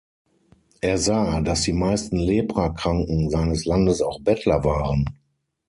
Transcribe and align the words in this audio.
Er 0.81 0.97
sah, 0.97 1.41
dass 1.41 1.61
die 1.61 1.73
meisten 1.73 2.17
Leprakranken 2.17 3.29
seines 3.29 3.65
Landes 3.65 4.01
auch 4.01 4.19
Bettler 4.19 4.63
waren. 4.63 5.05